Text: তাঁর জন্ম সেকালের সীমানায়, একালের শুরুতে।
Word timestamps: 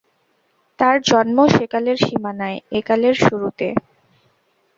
তাঁর 0.79 0.95
জন্ম 1.03 1.37
সেকালের 1.55 1.97
সীমানায়, 2.05 2.57
একালের 2.79 3.15
শুরুতে। 3.21 3.67